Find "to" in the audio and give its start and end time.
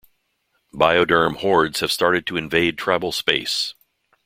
2.25-2.35